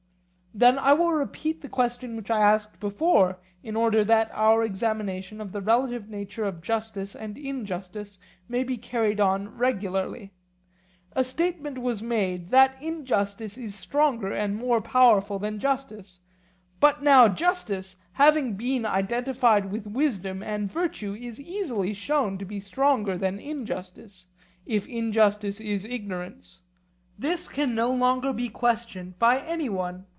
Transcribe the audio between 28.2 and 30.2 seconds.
be questioned by any one.